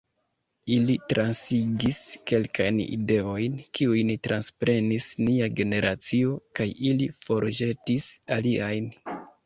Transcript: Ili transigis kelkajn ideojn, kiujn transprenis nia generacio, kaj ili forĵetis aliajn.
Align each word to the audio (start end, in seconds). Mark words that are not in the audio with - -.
Ili 0.75 0.93
transigis 1.11 1.99
kelkajn 2.31 2.81
ideojn, 2.85 3.59
kiujn 3.79 4.11
transprenis 4.29 5.13
nia 5.29 5.53
generacio, 5.63 6.35
kaj 6.61 6.71
ili 6.93 7.13
forĵetis 7.29 8.13
aliajn. 8.39 8.95